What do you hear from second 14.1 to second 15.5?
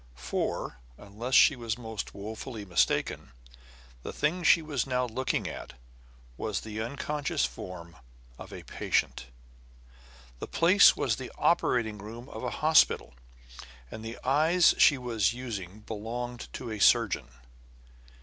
eyes she was